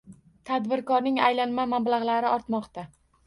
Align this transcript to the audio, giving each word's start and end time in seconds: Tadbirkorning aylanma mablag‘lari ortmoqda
Tadbirkorning 0.49 1.19
aylanma 1.27 1.67
mablag‘lari 1.75 2.31
ortmoqda 2.33 2.89